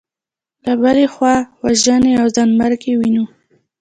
[0.65, 3.25] له بلې خوا وژنې او ځانمرګي وینو.